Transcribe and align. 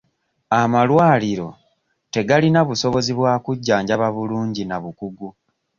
Amalwaliro 0.59 1.49
tegalina 2.13 2.59
busobozi 2.67 3.11
bwa 3.17 3.33
kujjanjaba 3.43 4.07
bulungi 4.15 4.63
na 4.65 4.77
bukugu. 4.83 5.29